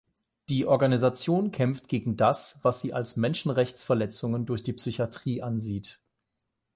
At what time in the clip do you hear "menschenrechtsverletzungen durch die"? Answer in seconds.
3.17-4.73